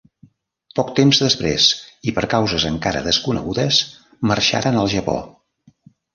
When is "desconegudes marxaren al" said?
3.09-4.91